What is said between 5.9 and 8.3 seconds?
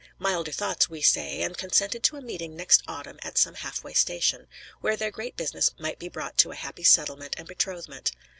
be brought to a happy settlement and betrothment.